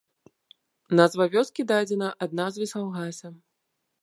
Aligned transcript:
Назва 0.99 1.27
вёскі 1.35 1.67
дадзена 1.73 2.09
ад 2.27 2.31
назвы 2.41 2.63
саўгаса. 2.73 3.27